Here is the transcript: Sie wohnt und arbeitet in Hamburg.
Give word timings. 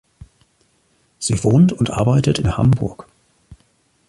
Sie 1.19 1.43
wohnt 1.43 1.73
und 1.73 1.91
arbeitet 1.91 2.39
in 2.39 2.57
Hamburg. 2.57 3.05